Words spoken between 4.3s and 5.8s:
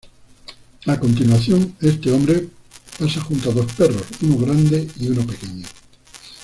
grande y uno pequeño.